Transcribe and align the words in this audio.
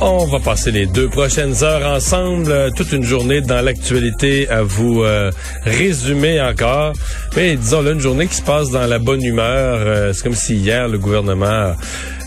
On 0.00 0.26
va 0.26 0.40
passer 0.40 0.70
les 0.72 0.84
deux 0.84 1.08
prochaines 1.08 1.64
heures 1.64 1.86
ensemble, 1.90 2.50
euh, 2.50 2.70
toute 2.70 2.92
une 2.92 3.02
journée 3.02 3.40
dans 3.40 3.62
l'actualité 3.62 4.46
à 4.48 4.62
vous 4.62 5.02
euh, 5.02 5.30
résumer 5.64 6.38
encore. 6.40 6.92
Mais 7.34 7.56
disons 7.56 7.80
là, 7.80 7.92
une 7.92 8.00
journée 8.00 8.26
qui 8.26 8.36
se 8.36 8.42
passe 8.42 8.70
dans 8.70 8.86
la 8.86 8.98
bonne 8.98 9.22
humeur. 9.22 9.78
Euh, 9.80 10.12
c'est 10.12 10.22
comme 10.22 10.34
si 10.34 10.56
hier 10.56 10.88
le 10.88 10.98
gouvernement 10.98 11.74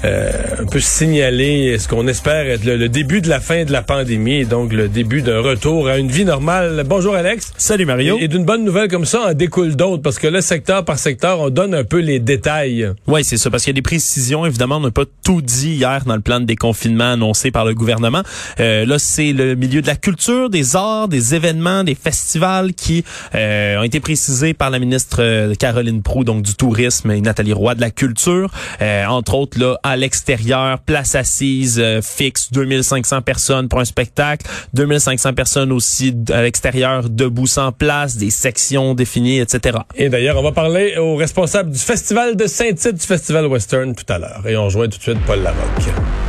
euh, 0.05 0.31
un 0.59 0.65
peu 0.65 0.79
signaler 0.79 1.77
ce 1.77 1.89
qu'on 1.89 2.07
espère 2.07 2.49
être 2.49 2.63
le, 2.63 2.87
début 2.87 3.19
de 3.19 3.27
la 3.27 3.41
fin 3.41 3.65
de 3.65 3.71
la 3.71 3.81
pandémie 3.81 4.35
et 4.35 4.45
donc 4.45 4.71
le 4.71 4.87
début 4.87 5.21
d'un 5.21 5.41
retour 5.41 5.89
à 5.89 5.97
une 5.97 6.09
vie 6.09 6.23
normale. 6.23 6.83
Bonjour 6.87 7.15
Alex. 7.15 7.51
Salut 7.57 7.85
Mario. 7.85 8.17
Et, 8.19 8.29
d'une 8.29 8.45
bonne 8.45 8.63
nouvelle 8.63 8.87
comme 8.87 9.03
ça, 9.03 9.29
en 9.29 9.33
découle 9.33 9.75
d'autres 9.75 10.01
parce 10.01 10.17
que 10.17 10.27
là, 10.27 10.41
secteur 10.41 10.85
par 10.85 10.99
secteur, 10.99 11.41
on 11.41 11.49
donne 11.49 11.73
un 11.73 11.83
peu 11.83 11.99
les 11.99 12.19
détails. 12.19 12.89
Oui, 13.07 13.25
c'est 13.25 13.35
ça, 13.35 13.49
parce 13.49 13.63
qu'il 13.63 13.71
y 13.71 13.75
a 13.75 13.79
des 13.79 13.81
précisions. 13.81 14.45
Évidemment, 14.45 14.77
on 14.77 14.81
n'a 14.81 14.91
pas 14.91 15.03
tout 15.23 15.41
dit 15.41 15.71
hier 15.71 16.05
dans 16.05 16.15
le 16.15 16.21
plan 16.21 16.39
de 16.39 16.45
déconfinement 16.45 17.11
annoncé 17.11 17.51
par 17.51 17.65
le 17.65 17.73
gouvernement. 17.73 18.23
Euh, 18.61 18.85
là, 18.85 18.99
c'est 18.99 19.33
le 19.33 19.55
milieu 19.55 19.81
de 19.81 19.87
la 19.87 19.97
culture, 19.97 20.49
des 20.49 20.77
arts, 20.77 21.09
des 21.09 21.35
événements, 21.35 21.83
des 21.83 21.95
festivals 21.95 22.73
qui 22.73 23.03
euh, 23.35 23.79
ont 23.79 23.83
été 23.83 23.99
précisés 23.99 24.53
par 24.53 24.69
la 24.69 24.79
ministre 24.79 25.53
Caroline 25.55 26.01
Proux, 26.01 26.23
donc 26.23 26.43
du 26.43 26.55
tourisme, 26.55 27.11
et 27.11 27.19
Nathalie 27.19 27.53
Roy 27.53 27.75
de 27.75 27.81
la 27.81 27.91
culture. 27.91 28.49
entre 28.79 29.33
autres, 29.33 29.59
là, 29.59 29.77
à 29.89 29.95
l'extérieur, 29.95 30.79
place 30.79 31.15
assise 31.15 31.79
euh, 31.79 32.01
fixe, 32.01 32.51
2500 32.51 33.21
personnes 33.21 33.67
pour 33.67 33.79
un 33.79 33.85
spectacle, 33.85 34.45
2500 34.73 35.33
personnes 35.33 35.71
aussi 35.71 36.15
à 36.31 36.43
l'extérieur, 36.43 37.09
debout 37.09 37.47
sans 37.47 37.71
place, 37.71 38.17
des 38.17 38.29
sections 38.29 38.93
définies, 38.93 39.39
etc. 39.39 39.79
Et 39.95 40.09
d'ailleurs, 40.09 40.37
on 40.37 40.43
va 40.43 40.51
parler 40.51 40.97
au 40.97 41.15
responsable 41.15 41.71
du 41.71 41.79
Festival 41.79 42.35
de 42.35 42.45
Saint-Tite, 42.47 42.95
du 42.95 43.05
Festival 43.05 43.47
Western 43.47 43.95
tout 43.95 44.11
à 44.11 44.19
l'heure. 44.19 44.43
Et 44.47 44.55
on 44.55 44.65
rejoint 44.65 44.87
tout 44.87 44.97
de 44.97 45.03
suite 45.03 45.19
Paul 45.25 45.41
Larocque. 45.41 46.28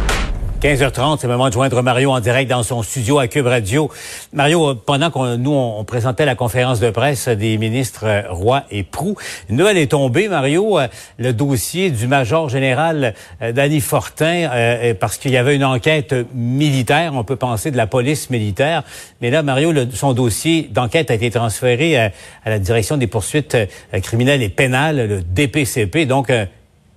15h30, 0.61 1.17
c'est 1.19 1.27
le 1.27 1.33
moment 1.33 1.49
de 1.49 1.55
joindre 1.55 1.83
Mario 1.83 2.11
en 2.11 2.21
direct 2.21 2.51
dans 2.51 2.63
son 2.63 2.83
studio 2.83 3.19
à 3.19 3.29
Cube 3.29 3.47
Radio. 3.47 3.91
Mario, 4.35 4.69
euh, 4.69 4.75
pendant 4.75 5.11
qu'on 5.11 5.39
nous 5.39 5.55
on, 5.55 5.85
présentait 5.85 6.27
la 6.27 6.35
conférence 6.35 6.81
de 6.81 6.91
presse 6.91 7.29
des 7.29 7.57
ministres 7.57 8.05
euh, 8.05 8.23
Roy 8.29 8.65
et 8.71 8.83
Prou, 8.83 9.17
une 9.49 9.57
nouvelle 9.57 9.79
est 9.79 9.93
tombée, 9.93 10.29
Mario, 10.29 10.79
euh, 10.79 10.89
le 11.17 11.33
dossier 11.33 11.91
du 11.91 12.07
major 12.07 12.51
général 12.51 13.15
Danny 13.41 13.81
Fortin, 13.81 14.95
parce 15.01 15.17
qu'il 15.17 15.31
y 15.31 15.39
avait 15.39 15.57
une 15.57 15.65
enquête 15.65 16.15
militaire, 16.35 17.13
on 17.15 17.25
peut 17.25 17.37
penser 17.37 17.71
de 17.71 17.79
la 17.79 17.87
police 17.87 18.29
militaire, 18.29 18.83
mais 19.23 19.31
là, 19.31 19.43
Mario, 19.43 19.73
son 19.95 20.13
dossier 20.13 20.69
d'enquête 20.71 21.11
a 21.11 21.15
été 21.15 21.31
transféré 21.31 21.97
à, 21.97 22.13
la 22.45 22.59
direction 22.59 22.99
des 22.99 23.07
poursuites 23.07 23.57
criminelles 24.03 24.43
et 24.43 24.51
pénales, 24.51 25.09
le 25.09 25.23
DPCP, 25.23 26.05
donc 26.05 26.31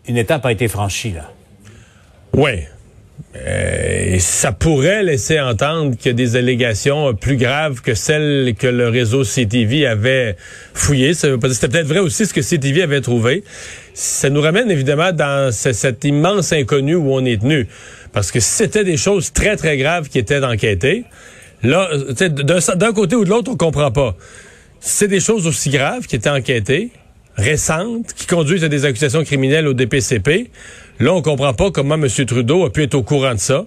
une 0.08 0.18
étape 0.18 0.46
a 0.46 0.52
été 0.52 0.68
franchie 0.68 1.14
là. 1.14 1.32
Ouais, 2.34 2.68
euh, 3.36 4.20
ça 4.20 4.52
pourrait 4.52 5.04
laisser 5.04 5.40
entendre 5.40 5.98
qu'il 5.98 6.08
y 6.08 6.10
a 6.10 6.14
des 6.14 6.36
allégations 6.36 7.16
plus 7.16 7.36
graves 7.36 7.82
que 7.82 7.96
celles 7.96 8.54
que 8.58 8.68
le 8.68 8.90
réseau 8.90 9.24
CTV 9.24 9.88
avait 9.88 10.36
fouillées. 10.74 11.16
C'était 11.16 11.38
peut-être 11.38 11.88
vrai 11.88 12.00
aussi 12.00 12.28
ce 12.28 12.34
que 12.34 12.42
CTV 12.42 12.84
avait 12.84 13.02
trouvé. 13.02 13.44
Ça 13.96 14.30
nous 14.30 14.42
ramène 14.42 14.70
évidemment 14.70 15.12
dans 15.12 15.52
cet 15.52 16.04
immense 16.04 16.54
inconnu 16.54 16.96
où 16.96 17.12
on 17.12 17.26
est 17.26 17.42
tenu. 17.42 17.68
Parce 18.12 18.32
que 18.32 18.40
c'était 18.40 18.84
des 18.84 18.98
choses 18.98 19.34
très, 19.34 19.56
très 19.56 19.78
graves 19.78 20.10
qui 20.10 20.20
étaient 20.20 20.44
enquêtées, 20.44 21.04
là, 21.64 21.90
d'un 22.76 22.94
côté 22.94 23.16
ou 23.16 23.26
de 23.26 23.30
l'autre, 23.30 23.52
on 23.52 23.58
comprend 23.58 23.92
pas. 23.92 24.16
C'est 24.80 25.08
des 25.08 25.20
choses 25.20 25.48
aussi 25.48 25.70
graves 25.72 26.06
qui 26.06 26.16
étaient 26.16 26.30
enquêtées, 26.30 26.92
récentes, 27.36 28.14
qui 28.14 28.28
conduisent 28.28 28.64
à 28.64 28.70
des 28.70 28.86
accusations 28.86 29.24
criminelles 29.24 29.68
au 29.68 29.74
DPCP, 29.74 30.50
Là, 31.00 31.14
on 31.14 31.22
comprend 31.22 31.54
pas 31.54 31.72
comment 31.72 31.96
M. 31.96 32.08
Trudeau 32.08 32.66
a 32.66 32.70
pu 32.70 32.84
être 32.84 32.94
au 32.94 33.04
courant 33.04 33.34
de 33.34 33.40
ça. 33.40 33.66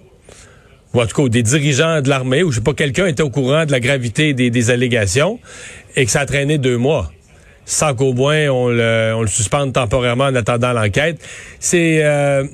Ou 0.93 1.01
en 1.01 1.05
tout 1.05 1.21
cas, 1.21 1.29
des 1.29 1.43
dirigeants 1.43 2.01
de 2.01 2.09
l'armée, 2.09 2.43
ou 2.43 2.51
je 2.51 2.57
sais 2.57 2.63
pas, 2.63 2.73
quelqu'un 2.73 3.05
était 3.07 3.21
au 3.21 3.29
courant 3.29 3.65
de 3.65 3.71
la 3.71 3.79
gravité 3.79 4.33
des, 4.33 4.71
allégations 4.71 5.39
et 5.95 6.05
que 6.05 6.11
ça 6.11 6.21
a 6.21 6.25
traîné 6.25 6.57
deux 6.57 6.77
mois 6.77 7.11
sans 7.65 7.93
qu'au 7.93 8.13
moins 8.13 8.47
on 8.47 8.69
le, 8.69 9.11
on 9.13 9.27
suspende 9.27 9.73
temporairement 9.73 10.23
en 10.23 10.35
attendant 10.35 10.71
l'enquête. 10.71 11.19
C'est, 11.59 11.99
euh, 12.01 12.45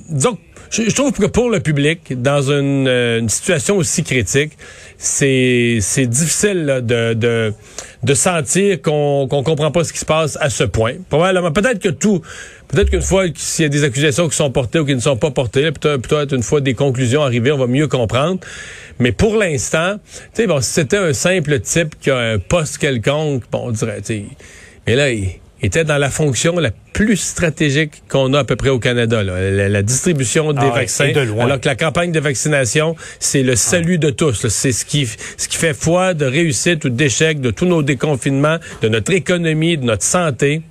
je, 0.82 0.94
trouve 0.94 1.12
que 1.12 1.26
pour 1.26 1.50
le 1.50 1.60
public, 1.60 2.20
dans 2.20 2.50
une, 2.50 2.88
euh, 2.88 3.20
une 3.20 3.28
situation 3.28 3.76
aussi 3.76 4.02
critique, 4.02 4.52
c'est 4.98 5.78
c'est 5.80 6.06
difficile 6.06 6.82
de, 6.82 7.14
de, 7.14 7.52
de 8.02 8.14
sentir 8.14 8.82
qu'on 8.82 9.28
qu'on 9.28 9.42
comprend 9.42 9.70
pas 9.70 9.84
ce 9.84 9.92
qui 9.92 9.98
se 9.98 10.04
passe 10.04 10.36
à 10.40 10.50
ce 10.50 10.64
point. 10.64 10.94
Probablement, 11.08 11.52
peut-être 11.52 11.78
que 11.78 11.88
tout, 11.88 12.20
peut-être 12.68 12.90
qu'une 12.90 13.02
fois 13.02 13.26
s'il 13.34 13.64
y 13.64 13.66
a 13.66 13.68
des 13.68 13.84
accusations 13.84 14.28
qui 14.28 14.36
sont 14.36 14.50
portées 14.50 14.78
ou 14.78 14.84
qui 14.84 14.94
ne 14.94 15.00
sont 15.00 15.16
pas 15.16 15.30
portées, 15.30 15.70
peut-être 15.72 16.34
une 16.34 16.42
fois 16.42 16.60
des 16.60 16.74
conclusions 16.74 17.22
arrivées, 17.22 17.52
on 17.52 17.58
va 17.58 17.66
mieux 17.66 17.88
comprendre. 17.88 18.40
Mais 18.98 19.12
pour 19.12 19.36
l'instant, 19.36 19.96
bon, 20.46 20.60
si 20.60 20.70
c'était 20.70 20.98
un 20.98 21.12
simple 21.12 21.60
type 21.60 21.94
qui 22.00 22.10
a 22.10 22.18
un 22.18 22.38
poste 22.38 22.78
quelconque, 22.78 23.44
bon, 23.50 23.64
on 23.66 23.70
dirait, 23.70 24.02
mais 24.86 24.96
là, 24.96 25.10
il 25.10 25.40
était 25.64 25.84
dans 25.84 25.98
la 25.98 26.10
fonction 26.10 26.58
la 26.58 26.70
plus 26.92 27.16
stratégique 27.16 28.02
qu'on 28.08 28.34
a 28.34 28.40
à 28.40 28.44
peu 28.44 28.56
près 28.56 28.68
au 28.68 28.78
Canada, 28.78 29.22
La, 29.22 29.82
distribution 29.82 30.52
des 30.52 30.60
ah 30.60 30.70
vaccins. 30.70 31.12
alors 31.40 31.60
que 31.60 31.66
la 31.66 31.74
campagne 31.74 32.12
de 32.12 32.20
vaccination, 32.20 32.94
c'est 33.18 33.42
le 33.42 33.56
salut 33.56 33.98
de 33.98 34.10
tous. 34.10 34.46
C'est 34.48 34.72
ce 34.72 34.84
qui, 34.84 35.06
ce 35.06 35.48
qui 35.48 35.56
fait 35.56 35.74
foi 35.74 36.14
de 36.14 36.26
réussite 36.26 36.84
ou 36.84 36.90
d'échec 36.90 37.40
de 37.40 37.50
tous 37.50 37.66
nos 37.66 37.82
déconfinements, 37.82 38.58
de 38.82 38.88
notre 38.88 39.12
économie, 39.12 39.76
de 39.76 39.84
notre 39.84 40.04
santé. 40.04 40.62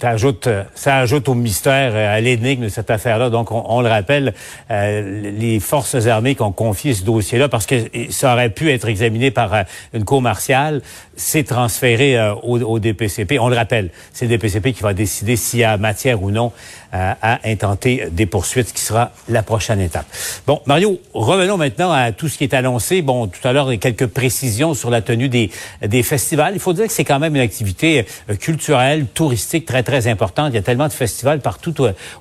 Ça 0.00 0.10
ajoute, 0.10 0.48
ça 0.74 0.98
ajoute 0.98 1.28
au 1.28 1.34
mystère, 1.34 1.92
euh, 1.94 2.16
à 2.16 2.20
l'énigme 2.20 2.64
de 2.64 2.68
cette 2.68 2.90
affaire-là. 2.90 3.30
Donc, 3.30 3.52
on, 3.52 3.80
le 3.80 3.88
rappelle, 3.88 4.34
euh, 4.70 5.30
les 5.30 5.60
forces 5.60 5.94
armées 6.06 6.34
qui 6.34 6.42
ont 6.42 6.52
confié 6.52 6.94
ce 6.94 7.04
dossier-là, 7.04 7.48
parce 7.48 7.64
que 7.64 7.76
ça 8.10 8.32
aurait 8.32 8.50
pu 8.50 8.70
être 8.72 8.88
examiné 8.88 9.30
par 9.30 9.54
euh, 9.54 9.62
une 9.92 10.04
cour 10.04 10.20
martiale, 10.20 10.82
c'est 11.16 11.44
transféré 11.44 12.20
au, 12.42 12.58
au, 12.60 12.78
DPCP. 12.80 13.38
On 13.38 13.48
le 13.48 13.54
rappelle, 13.54 13.90
c'est 14.12 14.26
le 14.26 14.36
DPCP 14.36 14.72
qui 14.72 14.82
va 14.82 14.94
décider 14.94 15.36
s'il 15.36 15.60
y 15.60 15.64
a 15.64 15.76
matière 15.76 16.20
ou 16.20 16.32
non 16.32 16.52
à 16.96 17.40
intenter 17.44 18.06
des 18.12 18.24
poursuites, 18.24 18.68
ce 18.68 18.72
qui 18.72 18.80
sera 18.80 19.10
la 19.28 19.42
prochaine 19.42 19.80
étape. 19.80 20.06
Bon, 20.46 20.60
Mario, 20.66 21.00
revenons 21.12 21.56
maintenant 21.56 21.90
à 21.90 22.12
tout 22.12 22.28
ce 22.28 22.38
qui 22.38 22.44
est 22.44 22.54
annoncé. 22.54 23.02
Bon, 23.02 23.26
tout 23.26 23.46
à 23.46 23.52
l'heure, 23.52 23.68
quelques 23.80 24.06
précisions 24.06 24.74
sur 24.74 24.90
la 24.90 25.02
tenue 25.02 25.28
des, 25.28 25.50
des 25.84 26.04
festivals. 26.04 26.54
Il 26.54 26.60
faut 26.60 26.72
dire 26.72 26.86
que 26.86 26.92
c'est 26.92 27.04
quand 27.04 27.18
même 27.18 27.34
une 27.34 27.42
activité 27.42 28.06
culturelle, 28.38 29.06
touristique 29.06 29.66
très, 29.66 29.83
très 29.84 30.08
importante. 30.08 30.50
Il 30.52 30.56
y 30.56 30.58
a 30.58 30.62
tellement 30.62 30.88
de 30.88 30.92
festivals 30.92 31.40
partout 31.40 31.74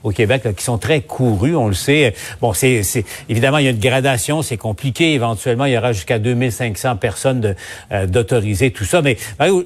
au, 0.03 0.11
Québec 0.11 0.43
qui 0.55 0.63
sont 0.63 0.77
très 0.77 1.01
courus, 1.01 1.55
on 1.55 1.67
le 1.67 1.73
sait. 1.73 2.13
Bon, 2.39 2.53
c'est 2.53 2.83
évidemment 3.29 3.57
il 3.57 3.65
y 3.65 3.67
a 3.67 3.71
une 3.71 3.79
gradation, 3.79 4.41
c'est 4.41 4.57
compliqué. 4.57 5.13
Éventuellement, 5.13 5.65
il 5.65 5.73
y 5.73 5.77
aura 5.77 5.93
jusqu'à 5.93 6.19
2500 6.19 6.97
personnes 6.97 7.55
euh, 7.91 8.05
d'autoriser 8.05 8.71
tout 8.71 8.85
ça. 8.85 9.01
Mais 9.01 9.17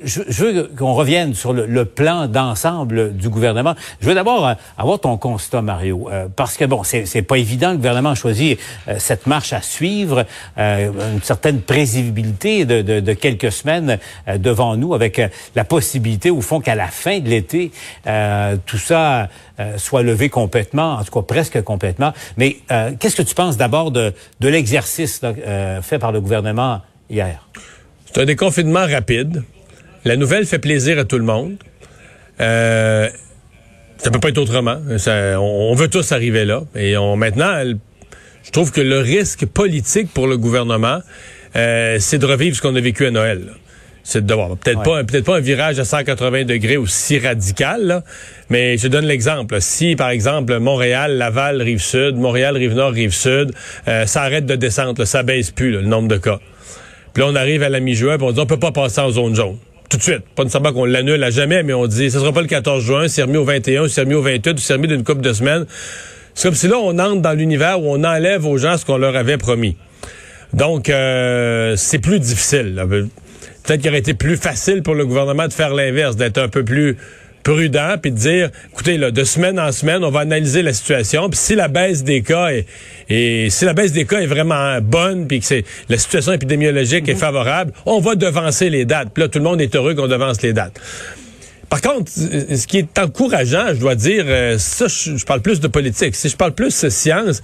je, 0.04 0.44
veux 0.44 0.70
qu'on 0.78 0.94
revienne 0.94 1.34
sur 1.34 1.54
le, 1.54 1.86
plan 1.86 2.28
d'ensemble 2.28 3.16
du 3.16 3.30
gouvernement. 3.30 3.74
Je 4.02 4.08
veux 4.08 4.14
d'abord 4.14 4.48
euh, 4.48 4.54
avoir 4.78 5.00
ton 5.00 5.18
constat, 5.18 5.62
Mario, 5.62 6.10
euh, 6.12 6.28
parce 6.34 6.58
que 6.58 6.66
bon, 6.66 6.84
c'est 6.84 7.22
pas 7.22 7.38
évident. 7.38 7.72
Le 7.72 7.78
gouvernement 7.78 8.12
a 8.12 8.16
choisi 8.16 8.58
euh, 8.88 8.96
cette 9.00 9.26
marche 9.26 9.54
à 9.54 9.62
suivre, 9.62 10.26
une 10.58 11.22
certaine 11.24 11.62
prévisibilité 11.62 12.66
de 12.66 13.14
quelques 13.14 13.52
semaines 13.52 13.98
devant 14.38 14.76
nous, 14.76 14.94
avec 14.94 15.22
la 15.56 15.64
possibilité, 15.64 16.30
au 16.30 16.42
fond, 16.42 16.60
qu'à 16.60 16.76
la 16.76 16.88
fin 16.88 17.20
de 17.20 17.30
l'été, 17.30 17.72
tout 18.66 18.78
ça 18.78 19.30
soit 19.78 20.04
levé 20.04 20.30
complètement, 20.30 20.96
en 20.96 21.04
tout 21.04 21.12
cas 21.12 21.22
presque 21.22 21.62
complètement. 21.62 22.14
Mais 22.38 22.58
qu'est-ce 23.00 23.16
que 23.16 23.22
tu 23.22 23.36
penses 23.36 23.58
d'abord 23.58 23.92
de, 23.92 24.14
de 24.40 24.48
l'exercice 24.48 25.22
fait 25.82 26.00
par 26.00 26.12
le 26.12 26.22
gouvernement 26.22 26.82
hier? 27.10 27.48
C'est 28.06 28.22
un 28.22 28.26
déconfinement 28.26 28.86
rapide. 28.86 29.44
La 30.06 30.16
nouvelle 30.16 30.46
fait 30.46 30.60
plaisir 30.60 31.00
à 31.00 31.06
tout 31.06 31.18
le 31.18 31.24
monde. 31.24 31.58
Euh, 32.40 33.10
ça 33.98 34.12
peut 34.12 34.20
pas 34.20 34.30
être 34.30 34.38
autrement. 34.38 34.78
on, 35.40 35.76
veut 35.76 35.90
tous 35.90 36.12
arriver 36.12 36.46
là. 36.46 36.64
Et 36.76 36.98
on 36.98 37.16
maintenant, 37.16 37.64
je 38.44 38.52
trouve 38.52 38.72
que 38.72 38.82
le 38.82 39.00
risque 39.00 39.46
politique 39.46 40.14
pour 40.14 40.28
le 40.28 40.38
gouvernement, 40.38 41.00
euh, 41.56 41.98
c'est 42.00 42.20
de 42.20 42.26
revivre 42.26 42.56
ce 42.56 42.62
qu'on 42.62 42.76
a 42.76 42.82
vécu 42.82 43.06
à 43.06 43.12
Noël. 43.12 43.54
C'est 44.10 44.22
de 44.22 44.26
devoir 44.26 44.56
peut-être 44.56 44.84
pas 44.84 45.04
peut-être 45.04 45.26
pas 45.26 45.36
un 45.36 45.42
virage 45.42 45.80
à 45.80 45.84
180 45.84 46.46
degrés 46.46 46.78
aussi 46.78 47.20
radical, 47.20 48.04
mais 48.50 48.78
je 48.78 48.88
donne 48.88 49.04
l'exemple. 49.04 49.58
Si 49.60 49.98
par 49.98 50.12
exemple 50.12 50.58
Montréal, 50.60 51.18
Laval, 51.18 51.62
rive 51.62 51.82
sud, 51.82 52.16
Montréal, 52.16 52.56
rive 52.56 52.74
nord, 52.74 52.94
rive 52.94 53.14
sud, 53.14 53.52
euh, 53.90 54.06
ça 54.06 54.22
arrête 54.22 54.46
de 54.46 54.56
descendre, 54.56 55.04
ça 55.04 55.24
baisse 55.24 55.52
plus 55.52 55.72
le 55.72 55.82
nombre 55.82 56.08
de 56.08 56.16
cas. 56.16 56.40
Puis 57.14 57.22
là 57.22 57.28
on 57.30 57.36
arrive 57.36 57.64
à 57.64 57.70
la 57.70 57.82
mi-juin, 57.82 58.16
puis 58.18 58.26
on 58.26 58.32
dit 58.32 58.40
on 58.40 58.46
peut 58.46 58.58
pas 58.58 58.72
passer 58.72 59.02
en 59.02 59.12
zone 59.12 59.36
jaune 59.36 59.58
tout 59.90 59.98
de 59.98 60.04
suite. 60.04 60.24
Pas 60.36 60.44
nécessairement 60.44 60.72
qu'on 60.72 60.86
l'annule 60.86 61.22
à 61.22 61.30
jamais, 61.30 61.64
mais 61.64 61.74
on 61.74 61.88
dit, 61.88 62.10
ce 62.10 62.20
sera 62.20 62.32
pas 62.32 62.42
le 62.42 62.48
14 62.48 62.84
juin, 62.84 63.08
c'est 63.08 63.24
remis 63.24 63.38
au 63.38 63.44
21, 63.44 63.88
c'est 63.88 64.02
remis 64.02 64.16
au 64.16 64.22
28, 64.22 64.60
c'est 64.60 64.74
remis 64.74 64.88
d'une 64.88 65.04
couple 65.04 65.22
de 65.22 65.32
semaines. 65.34 65.66
C'est 66.34 66.48
comme 66.48 66.56
si 66.56 66.68
là, 66.68 66.78
on 66.78 66.98
entre 67.00 67.22
dans 67.22 67.34
l'univers 67.34 67.82
où 67.82 67.94
on 67.94 68.04
enlève 68.04 68.46
aux 68.46 68.58
gens 68.58 68.78
ce 68.78 68.86
qu'on 68.86 68.98
leur 68.98 69.16
avait 69.16 69.38
promis. 69.38 69.76
Donc, 70.54 70.90
euh, 70.90 71.76
c'est 71.78 72.00
plus 72.00 72.20
difficile. 72.20 72.82
Peut-être 73.68 73.82
qu'il 73.82 73.90
aurait 73.90 74.00
été 74.00 74.14
plus 74.14 74.38
facile 74.38 74.82
pour 74.82 74.96
le 74.96 75.06
gouvernement 75.06 75.46
de 75.46 75.52
faire 75.52 75.74
l'inverse, 75.74 76.16
d'être 76.16 76.38
un 76.38 76.48
peu 76.48 76.64
plus 76.64 76.96
prudent 77.44 77.96
puis 78.02 78.12
de 78.12 78.18
dire, 78.18 78.50
écoutez, 78.72 78.98
là, 78.98 79.12
de 79.12 79.24
semaine 79.26 79.60
en 79.60 79.74
semaine, 79.74 80.06
on 80.06 80.10
va 80.10 80.22
analyser 80.22 80.62
la 80.62 80.72
situation. 80.72 81.30
Puis 81.30 81.38
si 81.38 81.54
la 81.56 81.68
baisse 81.68 82.06
des 82.06 82.22
cas 82.22 82.48
est, 82.48 82.66
et 83.10 83.50
si 83.50 83.66
la 83.66 83.74
baisse 83.74 83.92
des 83.92 84.06
cas 84.06 84.20
est 84.20 84.26
vraiment 84.26 84.80
bonne, 84.82 85.28
puis 85.28 85.42
que 85.42 85.46
c'est 85.46 85.66
la 85.90 85.98
situation 85.98 86.32
épidémiologique 86.32 87.10
est 87.10 87.14
mhm. 87.14 87.20
favorable, 87.20 87.74
on 87.86 88.00
va 88.00 88.16
devancer 88.16 88.70
les 88.70 88.86
dates. 88.86 89.10
Puis 89.14 89.22
là, 89.24 89.28
tout 89.28 89.40
le 89.40 89.44
monde 89.44 89.60
est 89.60 89.76
heureux 89.76 89.96
qu'on 89.96 90.08
devance 90.08 90.42
les 90.42 90.54
dates. 90.54 90.80
Par 91.70 91.82
contre, 91.82 92.10
ce 92.10 92.68
qui 92.68 92.78
est 92.78 92.98
encourageant, 92.98 93.68
je 93.74 93.80
dois 93.82 93.96
dire, 93.96 94.24
euh, 94.28 94.58
ça, 94.58 94.88
je, 94.88 95.26
parle 95.26 95.42
plus 95.42 95.60
de 95.60 95.68
politique. 95.68 96.16
Si 96.16 96.30
je 96.30 96.38
parle 96.38 96.54
plus 96.54 96.82
de 96.82 96.90
science, 96.90 97.42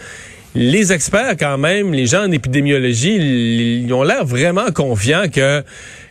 les 0.56 0.94
experts, 0.94 1.36
quand 1.40 1.58
même, 1.58 1.94
les 1.94 2.06
gens 2.06 2.26
en 2.26 2.32
épidémiologie, 2.32 3.16
ils 3.86 3.94
ont 3.94 4.04
l'air 4.04 4.26
vraiment 4.26 4.72
confiants 4.72 5.28
que 5.34 5.64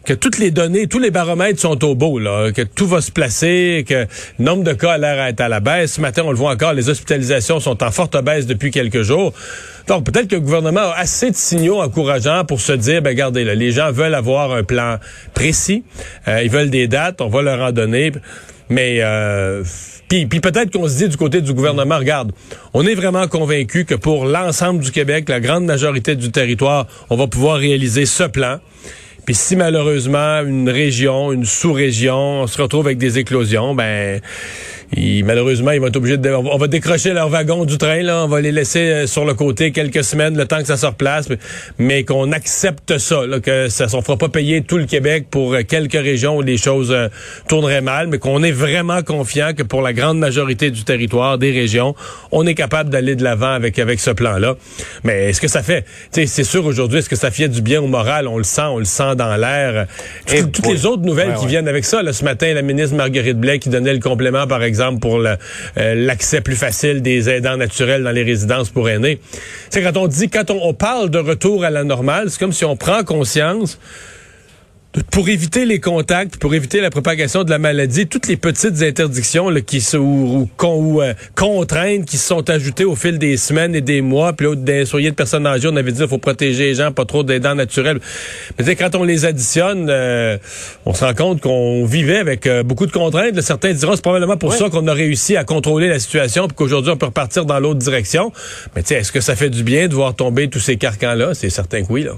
que 0.05 0.12
toutes 0.12 0.39
les 0.39 0.50
données, 0.50 0.87
tous 0.87 0.99
les 0.99 1.11
baromètres 1.11 1.61
sont 1.61 1.85
au 1.85 1.94
beau, 1.94 2.19
là, 2.19 2.50
que 2.53 2.62
tout 2.62 2.87
va 2.87 3.00
se 3.00 3.11
placer, 3.11 3.85
que 3.89 4.06
le 4.39 4.44
nombre 4.44 4.65
de 4.65 4.73
cas 4.73 4.93
a 4.93 4.99
l'air 4.99 5.27
d'être 5.27 5.41
à 5.41 5.49
la 5.49 5.61
baisse. 5.61 5.94
Ce 5.94 6.00
matin, 6.00 6.23
on 6.25 6.31
le 6.31 6.37
voit 6.37 6.50
encore, 6.50 6.73
les 6.73 6.89
hospitalisations 6.89 7.61
sont 7.61 7.83
en 7.83 7.91
forte 7.91 8.21
baisse 8.23 8.47
depuis 8.47 8.71
quelques 8.71 9.03
jours. 9.03 9.33
Donc, 9.87 10.05
peut-être 10.05 10.29
que 10.29 10.35
le 10.35 10.41
gouvernement 10.41 10.81
a 10.81 10.95
assez 10.99 11.31
de 11.31 11.37
signaux 11.37 11.81
encourageants 11.81 12.45
pour 12.45 12.61
se 12.61 12.73
dire, 12.73 13.03
ben, 13.03 13.11
regardez, 13.11 13.45
là, 13.45 13.55
les 13.55 13.73
gens 13.73 13.93
veulent 13.93 14.15
avoir 14.15 14.53
un 14.53 14.65
plan 14.65 14.99
précis, 15.35 15.85
euh, 16.29 16.43
ils 16.43 16.50
veulent 16.50 16.71
des 16.71 16.88
dates, 16.88 17.21
on 17.21 17.29
va 17.29 17.43
leur 17.43 17.61
en 17.61 17.73
donner. 17.73 18.12
Mais 18.69 18.99
euh, 19.03 19.62
puis, 20.12 20.26
puis 20.26 20.41
peut-être 20.41 20.70
qu'on 20.70 20.87
se 20.87 20.99
dit 20.99 21.09
du 21.09 21.17
côté 21.17 21.41
du 21.41 21.55
gouvernement, 21.55 21.97
regarde, 21.97 22.32
on 22.75 22.87
est 22.87 22.94
vraiment 22.94 23.26
convaincu 23.29 23.87
que 23.87 23.94
pour 23.94 24.26
l'ensemble 24.26 24.81
du 24.81 24.91
Québec, 24.91 25.26
la 25.31 25.41
grande 25.41 25.64
majorité 25.64 26.17
du 26.17 26.31
territoire, 26.31 26.87
on 27.09 27.17
va 27.17 27.29
pouvoir 27.29 27.56
réaliser 27.56 28.05
ce 28.05 28.25
plan. 28.25 28.59
Puis 29.25 29.35
si 29.35 29.56
malheureusement 29.56 30.43
une 30.43 30.69
région, 30.69 31.32
une 31.32 31.47
sous-région, 31.47 32.47
se 32.47 32.61
retrouve 32.61 32.85
avec 32.88 32.99
des 32.99 33.19
éclosions, 33.19 33.75
ben 33.75 34.20
malheureusement, 35.25 35.71
ils 35.71 35.81
vont 35.81 35.87
être 35.87 35.97
obligés 35.97 36.19
de... 36.19 36.31
On 36.31 36.59
va 36.59 36.67
décrocher 36.67 37.12
leur 37.12 37.29
wagon 37.29 37.65
du 37.65 37.79
train, 37.79 38.03
là. 38.03 38.25
On 38.25 38.29
va 38.29 38.41
les 38.41 38.53
laisser 38.53 38.81
euh, 38.81 39.06
sur 39.06 39.25
le 39.25 39.35
côté 39.35 39.73
quelques 39.73 40.05
semaines, 40.05 40.37
le 40.37 40.47
temps 40.47 40.59
que 40.59 40.67
ça 40.67 40.77
se 40.77 40.87
replace. 40.87 41.29
Mais, 41.79 42.05
qu'on 42.05 42.33
accepte 42.33 42.99
ça, 42.99 43.27
là, 43.27 43.41
que 43.41 43.69
ça 43.69 43.85
ne 43.87 44.03
fera 44.03 44.17
pas 44.17 44.29
payer 44.29 44.62
tout 44.62 44.77
le 44.77 44.85
Québec 44.85 45.27
pour 45.31 45.55
euh, 45.55 45.62
quelques 45.67 45.93
régions 45.94 46.37
où 46.37 46.43
les 46.43 46.59
choses 46.59 46.91
euh, 46.93 47.09
tourneraient 47.49 47.81
mal, 47.81 48.09
mais 48.09 48.19
qu'on 48.19 48.43
est 48.43 48.53
vraiment 48.53 49.03
confiant 49.03 49.53
que 49.56 49.62
pour 49.62 49.81
la 49.81 49.93
grande 49.93 50.19
majorité 50.19 50.71
du 50.71 50.85
territoire, 50.85 51.38
des 51.38 51.53
régions, 51.53 51.95
on 52.31 52.47
est 52.47 52.55
capable 52.55 52.91
d'aller 52.91 53.17
de 53.17 53.25
l'avant 53.25 53.53
avec, 53.53 53.79
avec 53.79 53.99
ce 53.99 54.11
plan-là. 54.11 54.56
Mais 55.05 55.31
est-ce 55.31 55.41
que 55.41 55.49
ça 55.49 55.62
fait... 55.62 55.87
C'est 56.11 56.45
sûr 56.45 56.67
aujourd'hui, 56.67 56.99
est-ce 56.99 57.09
que 57.09 57.17
ça 57.17 57.31
fait 57.31 57.49
du 57.49 57.62
bien 57.62 57.81
au 57.81 57.87
moral? 57.87 58.29
On 58.29 58.37
le 58.37 58.45
sent, 58.45 58.62
on 58.62 58.79
le 58.79 58.85
sent 58.85 59.17
dans 59.17 59.37
l'air. 59.37 59.87
Toutes, 60.27 60.67
les 60.67 60.87
autres 60.87 61.03
nouvelles 61.03 61.35
qui 61.35 61.47
viennent 61.47 61.69
avec 61.69 61.85
ça, 61.85 62.03
là, 62.03 62.12
ce 62.12 62.25
matin, 62.25 62.53
la 62.53 62.62
ministre 62.62 62.95
Marguerite 62.97 63.38
Blais 63.38 63.59
qui 63.59 63.69
donnait 63.69 63.95
le 63.95 64.00
complément, 64.00 64.47
par 64.47 64.62
exemple, 64.62 64.81
pour 65.00 65.17
euh, 65.19 65.37
l'accès 65.76 66.40
plus 66.40 66.56
facile 66.56 67.02
des 67.02 67.29
aidants 67.29 67.56
naturels 67.56 68.02
dans 68.02 68.11
les 68.11 68.23
résidences 68.23 68.70
pour 68.70 68.88
aînés. 68.88 69.20
C'est 69.70 69.82
quand 69.82 69.96
on 69.96 70.06
dit, 70.06 70.29
quand 70.29 70.50
on 70.50 70.75
parle 70.75 71.11
de 71.11 71.19
retour 71.19 71.64
à 71.64 71.70
la 71.70 71.84
normale, 71.84 72.31
c'est 72.31 72.38
comme 72.38 72.52
si 72.52 72.64
on 72.64 72.76
prend 72.76 73.05
conscience 73.05 73.79
pour 75.11 75.29
éviter 75.29 75.65
les 75.65 75.81
contacts, 75.81 76.37
pour 76.37 76.55
éviter 76.55 76.81
la 76.81 76.91
propagation 76.91 77.44
de 77.44 77.50
la 77.50 77.59
maladie, 77.59 78.06
toutes 78.06 78.29
les 78.29 78.37
petites 78.37 78.83
interdictions 78.83 79.49
là, 79.49 79.62
qui 79.62 79.81
sont 79.81 79.99
ou, 79.99 80.49
ou, 80.62 81.00
euh, 81.00 81.15
contraintes 81.35 82.05
qui 82.05 82.19
se 82.19 82.27
sont 82.27 82.49
ajoutées 82.50 82.85
au 82.85 82.94
fil 82.94 83.19
des 83.19 83.39
semaines 83.39 83.75
et 83.75 83.81
des 83.81 84.03
mois. 84.03 84.35
Puis 84.35 84.47
là, 84.47 84.55
des 84.55 84.85
soyez 84.85 85.11
de 85.11 85.15
personnes 85.15 85.47
âgées, 85.47 85.69
on 85.73 85.77
avait 85.77 85.93
dit 85.93 85.99
qu'il 85.99 86.09
faut 86.09 86.19
protéger 86.19 86.65
les 86.65 86.75
gens, 86.75 86.93
pas 86.93 87.06
trop 87.06 87.23
des 87.23 87.41
dents 87.41 87.55
naturelles. 87.55 88.00
Mais 88.59 88.77
quand 88.77 88.94
on 88.94 89.05
les 89.05 89.25
additionne, 89.25 89.87
euh, 89.89 90.37
on 90.85 90.93
se 90.93 91.05
rend 91.05 91.15
compte 91.15 91.41
qu'on 91.41 91.87
vivait 91.87 92.19
avec 92.19 92.47
euh, 92.47 92.62
beaucoup 92.62 92.87
de 92.87 92.93
contraintes. 92.93 93.41
Certains 93.41 93.73
diront 93.73 93.97
c'est 93.97 94.03
probablement 94.03 94.37
pour 94.37 94.53
ça 94.53 94.69
qu'on 94.69 94.87
a 94.88 94.93
réussi 94.93 95.37
à 95.37 95.45
contrôler 95.45 95.88
la 95.88 96.00
situation, 96.00 96.49
puis 96.49 96.56
qu'aujourd'hui 96.56 96.93
on 96.93 96.99
peut 96.99 97.06
repartir 97.06 97.47
dans 97.47 97.59
l'autre 97.61 97.79
direction. 97.79 98.31
Mais 98.77 98.83
est-ce 98.83 99.11
que 99.11 99.21
ça 99.21 99.37
fait 99.37 99.50
du 99.50 99.62
bien 99.62 99.88
de 99.88 99.95
voir 99.95 100.15
tomber 100.15 100.50
tous 100.50 100.61
ces 100.61 100.77
carcans-là? 100.77 101.33
C'est 101.33 101.50
certain 101.50 101.83
que 101.83 101.91
oui. 101.91 102.03
Là. 102.03 102.12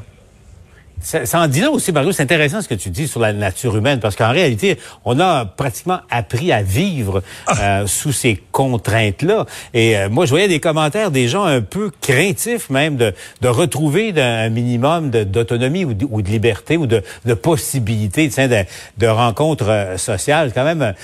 Ça, 1.04 1.26
ça 1.26 1.40
en 1.40 1.48
dit 1.48 1.60
là 1.60 1.70
aussi, 1.70 1.92
Mario, 1.92 2.12
c'est 2.12 2.22
intéressant 2.22 2.62
ce 2.62 2.68
que 2.68 2.74
tu 2.74 2.88
dis 2.88 3.06
sur 3.06 3.20
la 3.20 3.34
nature 3.34 3.76
humaine, 3.76 4.00
parce 4.00 4.16
qu'en 4.16 4.30
réalité, 4.30 4.78
on 5.04 5.20
a 5.20 5.44
pratiquement 5.44 5.98
appris 6.10 6.50
à 6.50 6.62
vivre 6.62 7.22
ah. 7.46 7.82
euh, 7.82 7.86
sous 7.86 8.10
ces 8.10 8.42
contraintes-là. 8.52 9.44
Et 9.74 9.98
euh, 9.98 10.08
moi, 10.08 10.24
je 10.24 10.30
voyais 10.30 10.48
des 10.48 10.60
commentaires 10.60 11.10
des 11.10 11.28
gens 11.28 11.44
un 11.44 11.60
peu 11.60 11.90
craintifs 12.00 12.70
même 12.70 12.96
de, 12.96 13.12
de 13.42 13.48
retrouver 13.48 14.14
un 14.16 14.48
minimum 14.48 15.10
d'autonomie 15.10 15.84
ou, 15.84 15.94
ou, 16.10 16.22
de 16.22 16.28
liberté 16.30 16.78
ou 16.78 16.86
de, 16.86 17.02
de 17.26 17.34
possibilité 17.34 18.28
de, 18.28 18.64
de 18.96 19.06
rencontres 19.06 19.68
euh, 19.68 19.98
sociales. 19.98 20.52
Quand 20.54 20.64
même, 20.64 20.94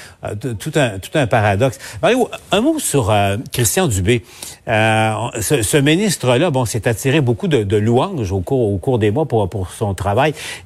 tout, 0.58 0.72
un, 0.76 0.98
tout 0.98 1.10
un 1.18 1.26
paradoxe. 1.26 1.78
Mario, 2.00 2.30
un 2.52 2.62
mot 2.62 2.78
sur 2.78 3.12
Christian 3.52 3.86
Dubé. 3.86 4.24
ce, 4.66 5.62
ce 5.62 5.76
ministre-là, 5.76 6.50
bon, 6.50 6.64
s'est 6.64 6.88
attiré 6.88 7.20
beaucoup 7.20 7.48
de, 7.48 7.64
de, 7.64 7.76
louanges 7.76 8.32
au 8.32 8.40
cours, 8.40 8.72
au 8.72 8.78
cours 8.78 8.98
des 8.98 9.10
mois 9.10 9.26
pour, 9.26 9.48
pour 9.50 9.70
son 9.70 9.89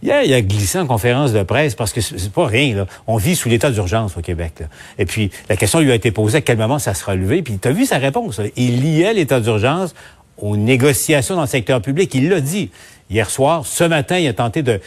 il 0.02 0.10
a 0.10 0.42
glissé 0.42 0.78
en 0.78 0.86
conférence 0.86 1.32
de 1.32 1.42
presse 1.42 1.74
parce 1.74 1.92
que 1.92 2.00
c'est 2.00 2.32
pas 2.32 2.46
rien. 2.46 2.74
Là. 2.76 2.86
On 3.06 3.16
vit 3.16 3.36
sous 3.36 3.48
l'état 3.48 3.70
d'urgence 3.70 4.16
au 4.16 4.20
Québec. 4.20 4.54
Là. 4.60 4.66
Et 4.98 5.06
puis, 5.06 5.30
la 5.48 5.56
question 5.56 5.80
lui 5.80 5.92
a 5.92 5.94
été 5.94 6.10
posée 6.10 6.38
à 6.38 6.40
quel 6.40 6.58
moment 6.58 6.78
ça 6.78 6.94
sera 6.94 7.14
levé? 7.14 7.42
Puis, 7.42 7.58
tu 7.58 7.68
as 7.68 7.72
vu 7.72 7.86
sa 7.86 7.98
réponse. 7.98 8.40
Il 8.56 8.82
liait 8.82 9.14
l'état 9.14 9.40
d'urgence 9.40 9.94
aux 10.38 10.56
négociations 10.56 11.36
dans 11.36 11.42
le 11.42 11.46
secteur 11.46 11.80
public. 11.80 12.14
Il 12.14 12.28
l'a 12.28 12.40
dit 12.40 12.70
hier 13.10 13.30
soir. 13.30 13.66
Ce 13.66 13.84
matin, 13.84 14.18
il 14.18 14.26
a 14.28 14.32
tenté 14.32 14.62
de, 14.62 14.80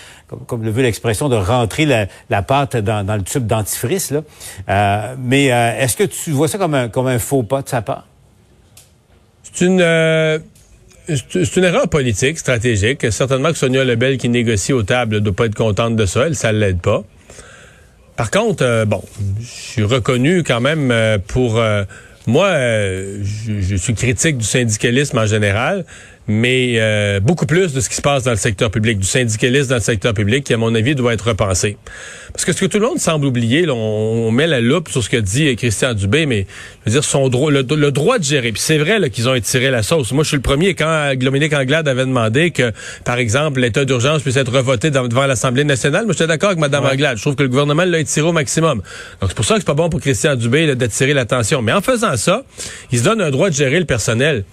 comme, 0.48 0.64
le 0.64 0.72
veut 0.72 0.84
l'expression, 0.84 1.30
de 1.30 1.36
rentrer 1.36 1.86
la, 1.86 2.42
pâte 2.42 2.78
dans, 2.78 3.16
le 3.16 3.24
tube 3.24 3.46
dentifrice. 3.46 4.12
Là. 4.12 4.22
Euh, 4.70 5.16
mais 5.20 5.52
euh, 5.52 5.80
est-ce 5.80 5.96
que 5.96 6.04
tu 6.04 6.32
vois 6.32 6.48
ça 6.48 6.58
comme 6.58 6.74
un, 6.74 6.90
comme 6.90 7.08
un 7.08 7.20
faux 7.20 7.44
pas 7.44 7.62
de 7.62 7.70
sa 7.70 7.82
part? 7.82 8.06
C'est 9.44 9.66
une... 9.66 9.82
Euh, 9.82 10.40
c'est 11.08 11.56
une 11.56 11.64
erreur 11.64 11.88
politique, 11.88 12.38
stratégique. 12.38 13.12
Certainement 13.12 13.52
que 13.52 13.58
Sonia 13.58 13.84
Lebel, 13.84 14.18
qui 14.18 14.30
négocie 14.30 14.74
aux 14.74 14.84
tables, 14.84 15.16
ne 15.16 15.20
doit 15.20 15.34
pas 15.34 15.46
être 15.46 15.56
contente 15.56 15.96
de 15.96 16.06
ça. 16.06 16.28
Elle, 16.28 16.36
ça 16.36 16.52
ne 16.52 16.60
l'aide 16.60 16.82
pas. 16.82 17.04
Par 18.18 18.32
contre, 18.32 18.64
euh, 18.64 18.86
bon, 18.86 19.04
je 19.40 19.46
suis 19.46 19.84
reconnu 19.84 20.44
quand 20.44 20.60
même 20.60 20.92
euh, 20.92 21.18
pour... 21.26 21.60
Euh, 21.60 21.84
moi, 22.26 22.50
je, 22.52 23.76
suis 23.78 23.94
critique 23.94 24.38
du 24.38 24.44
syndicalisme 24.44 25.18
en 25.18 25.26
général, 25.26 25.86
mais 26.28 26.74
euh, 26.76 27.20
beaucoup 27.22 27.46
plus 27.46 27.74
de 27.74 27.80
ce 27.80 27.90
qui 27.90 27.96
se 27.96 28.02
passe 28.02 28.24
dans 28.24 28.32
le 28.32 28.38
secteur 28.38 28.70
public, 28.70 29.00
du 29.00 29.08
syndicalisme 29.08 29.70
dans 29.70 29.76
le 29.76 29.82
secteur 29.82 30.14
public, 30.14 30.44
qui, 30.44 30.54
à 30.54 30.58
mon 30.58 30.76
avis, 30.76 30.94
doit 30.94 31.14
être 31.14 31.30
repensé. 31.30 31.78
Parce 32.34 32.44
que 32.44 32.52
ce 32.52 32.62
que 32.62 32.66
tout 32.66 32.80
le 32.80 32.86
monde 32.86 33.00
semble 33.00 33.26
oublier, 33.26 33.66
là, 33.66 33.74
on, 33.74 34.30
met 34.32 34.46
la 34.46 34.60
loupe 34.60 34.90
sur 34.90 35.02
ce 35.02 35.10
que 35.10 35.18
dit 35.18 35.56
Christian 35.56 35.94
Dubé, 35.94 36.26
mais 36.26 36.46
je 36.86 36.92
veux 36.92 37.00
dire, 37.00 37.04
son 37.04 37.30
droit, 37.30 37.50
le, 37.50 37.64
droit 37.64 38.20
de 38.20 38.24
gérer. 38.24 38.52
Puis 38.52 38.62
c'est 38.62 38.78
vrai 38.78 39.10
qu'ils 39.10 39.30
ont 39.30 39.36
étiré 39.36 39.72
la 39.72 39.84
sauce. 39.84 40.12
Moi, 40.12 40.24
je 40.24 40.30
suis 40.30 40.38
le 40.38 40.42
premier 40.42 40.76
quand 40.76 41.14
Dominique 41.16 41.54
Anglade 41.54 41.88
avait 41.88 42.06
demandé 42.06 42.52
que, 42.52 42.74
par 43.06 43.18
exemple, 43.18 43.62
l'état 43.62 43.86
d'urgence 43.86 44.22
puisse 44.22 44.36
être 44.36 44.52
revoté 44.52 44.92
devant 44.92 45.26
l'Assemblée 45.26 45.64
nationale. 45.64 46.06
Moi, 46.06 46.14
j'étais 46.14 46.28
d'accord 46.28 46.50
avec 46.50 46.60
Mme 46.60 46.86
Anglade. 46.86 47.18
Je 47.18 47.22
trouve 47.22 47.36
que 47.36 47.44
le 47.44 47.50
gouvernement 47.50 47.86
l'a 47.86 48.00
étiré 48.00 48.28
au 48.28 48.34
maximum. 48.34 48.82
Donc, 49.22 49.30
c'est 49.30 49.36
pour 49.36 49.46
ça 49.46 49.54
que 49.56 49.62
c'est 49.62 49.66
pas 49.66 49.74
bon 49.74 49.90
pour 49.90 50.02
Christian 50.02 50.36
Dubé 50.36 50.76
d'attirer 50.76 51.14
l'attention. 51.14 51.62
Mais 51.62 51.72
en 51.72 51.82
faisant 51.82 52.18
ça, 52.18 52.44
il 52.92 53.00
se 53.00 53.04
donne 53.04 53.22
un 53.22 53.32
droit 53.32 53.50
de 53.50 53.56
gérer 53.56 53.80
le 53.80 53.86
personnel. 53.86 54.44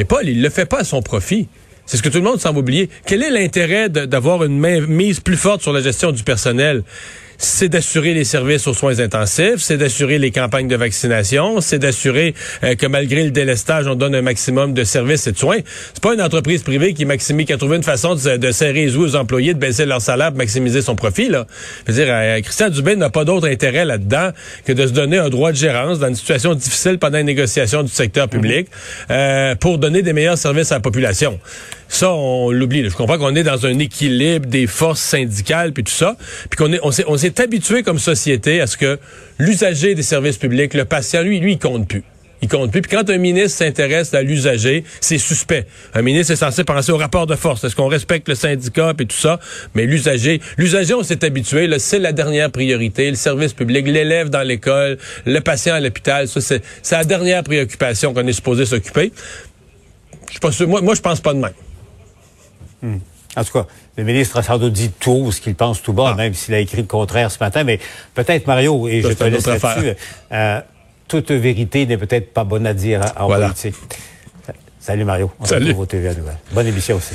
Mais 0.00 0.06
Paul, 0.06 0.26
il 0.26 0.40
le 0.40 0.48
fait 0.48 0.64
pas 0.64 0.78
à 0.78 0.84
son 0.84 1.02
profit. 1.02 1.46
C'est 1.84 1.98
ce 1.98 2.02
que 2.02 2.08
tout 2.08 2.16
le 2.16 2.24
monde 2.24 2.40
semble 2.40 2.60
oublier. 2.60 2.88
Quel 3.04 3.22
est 3.22 3.28
l'intérêt 3.28 3.90
d'avoir 3.90 4.44
une 4.44 4.58
mise 4.86 5.20
plus 5.20 5.36
forte 5.36 5.60
sur 5.60 5.74
la 5.74 5.82
gestion 5.82 6.10
du 6.10 6.22
personnel? 6.22 6.84
C'est 7.40 7.70
d'assurer 7.70 8.12
les 8.12 8.24
services 8.24 8.66
aux 8.66 8.74
soins 8.74 9.00
intensifs, 9.00 9.56
c'est 9.58 9.78
d'assurer 9.78 10.18
les 10.18 10.30
campagnes 10.30 10.68
de 10.68 10.76
vaccination, 10.76 11.60
c'est 11.62 11.78
d'assurer 11.78 12.34
euh, 12.62 12.74
que 12.74 12.86
malgré 12.86 13.24
le 13.24 13.30
délestage, 13.30 13.86
on 13.86 13.94
donne 13.94 14.14
un 14.14 14.22
maximum 14.22 14.74
de 14.74 14.84
services 14.84 15.26
et 15.26 15.32
de 15.32 15.38
soins. 15.38 15.58
C'est 15.94 16.02
pas 16.02 16.12
une 16.12 16.20
entreprise 16.20 16.62
privée 16.62 16.92
qui 16.92 17.06
maximise, 17.06 17.46
qui 17.46 17.52
a 17.54 17.56
trouvé 17.56 17.76
une 17.76 17.82
façon 17.82 18.14
de, 18.14 18.50
serrer 18.52 18.84
les 18.84 18.96
aux 18.96 19.16
employés, 19.16 19.54
de 19.54 19.58
baisser 19.58 19.86
leur 19.86 20.02
salaire, 20.02 20.28
pour 20.28 20.38
maximiser 20.38 20.82
son 20.82 20.96
profit. 20.96 21.30
Là. 21.30 21.46
Je 21.86 21.92
veux 21.92 22.04
dire, 22.04 22.12
euh, 22.14 22.40
Christian 22.42 22.68
Dubé 22.68 22.94
n'a 22.94 23.08
pas 23.08 23.24
d'autre 23.24 23.48
intérêt 23.48 23.86
là-dedans 23.86 24.30
que 24.66 24.72
de 24.72 24.86
se 24.86 24.92
donner 24.92 25.16
un 25.16 25.30
droit 25.30 25.50
de 25.50 25.56
gérance 25.56 25.98
dans 25.98 26.08
une 26.08 26.16
situation 26.16 26.54
difficile 26.54 26.98
pendant 26.98 27.16
les 27.18 27.24
négociations 27.24 27.82
du 27.82 27.90
secteur 27.90 28.28
public 28.28 28.68
euh, 29.10 29.54
pour 29.54 29.78
donner 29.78 30.02
des 30.02 30.12
meilleurs 30.12 30.38
services 30.38 30.72
à 30.72 30.76
la 30.76 30.80
population. 30.80 31.38
Ça, 31.90 32.12
on 32.12 32.52
l'oublie. 32.52 32.88
Je 32.88 32.96
comprends 32.96 33.18
qu'on 33.18 33.34
est 33.34 33.42
dans 33.42 33.66
un 33.66 33.76
équilibre 33.80 34.46
des 34.46 34.68
forces 34.68 35.00
syndicales 35.00 35.72
puis 35.72 35.82
tout 35.82 35.92
ça, 35.92 36.16
puis 36.48 36.56
qu'on 36.56 36.72
est, 36.72 36.78
on 36.84 36.92
s'est, 36.92 37.04
on 37.08 37.16
s'est 37.16 37.40
habitué 37.40 37.82
comme 37.82 37.98
société 37.98 38.60
à 38.60 38.68
ce 38.68 38.76
que 38.76 39.00
l'usager 39.40 39.96
des 39.96 40.04
services 40.04 40.38
publics, 40.38 40.72
le 40.74 40.84
patient, 40.84 41.22
lui, 41.22 41.40
lui, 41.40 41.54
il 41.54 41.58
compte 41.58 41.88
plus. 41.88 42.04
Il 42.42 42.48
compte 42.48 42.70
plus. 42.70 42.80
Puis 42.80 42.96
quand 42.96 43.10
un 43.10 43.18
ministre 43.18 43.58
s'intéresse 43.58 44.14
à 44.14 44.22
l'usager, 44.22 44.84
c'est 45.00 45.18
suspect. 45.18 45.66
Un 45.92 46.02
ministre 46.02 46.32
est 46.32 46.36
censé 46.36 46.62
penser 46.62 46.92
au 46.92 46.96
rapport 46.96 47.26
de 47.26 47.34
force. 47.34 47.64
Est-ce 47.64 47.74
qu'on 47.74 47.88
respecte 47.88 48.28
le 48.28 48.36
syndicat 48.36 48.94
et 48.96 49.04
tout 49.04 49.16
ça? 49.16 49.40
Mais 49.74 49.84
l'usager, 49.84 50.40
l'usager, 50.58 50.94
on 50.94 51.02
s'est 51.02 51.24
habitué. 51.24 51.68
C'est 51.80 51.98
la 51.98 52.12
dernière 52.12 52.52
priorité. 52.52 53.10
Le 53.10 53.16
service 53.16 53.52
public, 53.52 53.88
l'élève 53.88 54.30
dans 54.30 54.42
l'école, 54.42 54.96
le 55.26 55.40
patient 55.40 55.74
à 55.74 55.80
l'hôpital. 55.80 56.28
Ça, 56.28 56.40
c'est, 56.40 56.62
la 56.92 57.04
dernière 57.04 57.42
préoccupation 57.42 58.14
qu'on 58.14 58.26
est 58.28 58.32
supposé 58.32 58.64
s'occuper. 58.64 59.12
Je 60.32 60.38
pense, 60.38 60.60
moi, 60.60 60.80
moi, 60.80 60.94
je 60.94 61.00
pense 61.00 61.20
pas 61.20 61.34
de 61.34 61.40
même. 61.40 61.50
Hmm. 62.82 62.98
En 63.36 63.44
tout 63.44 63.52
cas, 63.52 63.66
le 63.96 64.04
ministre 64.04 64.38
a 64.38 64.42
sans 64.42 64.58
doute 64.58 64.72
dit 64.72 64.90
tout 64.90 65.30
ce 65.30 65.40
qu'il 65.40 65.54
pense 65.54 65.82
tout 65.82 65.92
bas, 65.92 66.10
ah. 66.12 66.14
même 66.16 66.34
s'il 66.34 66.52
a 66.54 66.58
écrit 66.58 66.78
le 66.78 66.88
contraire 66.88 67.30
ce 67.30 67.38
matin. 67.38 67.62
Mais 67.62 67.78
peut-être, 68.14 68.46
Mario, 68.46 68.88
et 68.88 69.02
je 69.02 69.08
te 69.08 69.24
laisse 69.24 69.46
là-dessus, 69.46 69.94
euh, 70.32 70.60
toute 71.06 71.30
vérité 71.30 71.86
n'est 71.86 71.98
peut-être 71.98 72.32
pas 72.32 72.44
bonne 72.44 72.66
à 72.66 72.74
dire 72.74 73.00
en 73.16 73.28
politique. 73.28 73.74
Salut 74.80 75.04
Mario. 75.04 75.30
On 75.38 75.44
Salut. 75.44 75.74
TV 75.86 76.08
à 76.08 76.12
Bonne 76.52 76.66
émission 76.66 76.96
aussi. 76.96 77.14